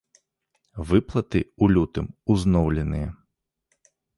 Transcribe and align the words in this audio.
Выплаты 0.91 1.41
ў 1.45 1.65
лютым 1.75 2.07
узноўленыя. 2.37 3.07